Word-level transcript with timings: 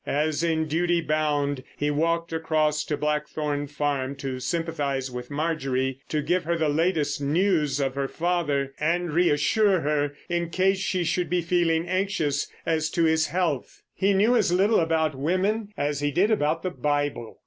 As 0.07 0.41
in 0.43 0.67
duty 0.67 0.99
bound, 0.99 1.63
he 1.77 1.91
walked 1.91 2.33
across 2.33 2.83
to 2.85 2.97
Blackthorn 2.97 3.67
Farm 3.67 4.15
to 4.15 4.39
sympathise 4.39 5.11
with 5.11 5.29
Marjorie, 5.29 5.99
to 6.09 6.23
give 6.23 6.43
her 6.45 6.57
the 6.57 6.69
latest 6.69 7.21
news 7.21 7.79
of 7.79 7.93
her 7.93 8.07
father, 8.07 8.73
and 8.79 9.13
reassure 9.13 9.81
her 9.81 10.15
in 10.27 10.49
case 10.49 10.79
she 10.79 11.03
should 11.03 11.29
be 11.29 11.41
feeling 11.43 11.87
anxious 11.87 12.47
as 12.65 12.89
to 12.89 13.03
his 13.03 13.27
health. 13.27 13.83
He 13.93 14.15
knew 14.15 14.35
as 14.35 14.51
little 14.51 14.79
about 14.79 15.13
women 15.13 15.71
as 15.77 15.99
he 15.99 16.09
did 16.09 16.31
about 16.31 16.63
the 16.63 16.71
Bible. 16.71 17.37